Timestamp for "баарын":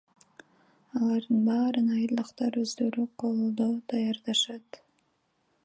1.49-1.91